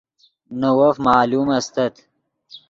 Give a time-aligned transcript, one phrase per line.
[0.59, 1.93] نے وف معلوم استت